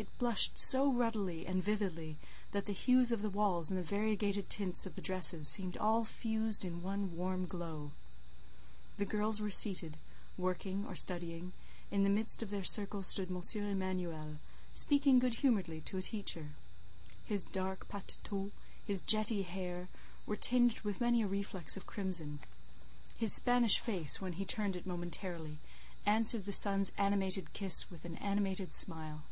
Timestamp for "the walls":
3.20-3.68